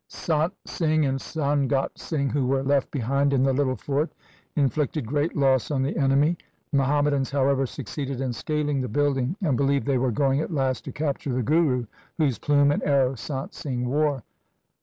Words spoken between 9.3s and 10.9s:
and believed they were going at last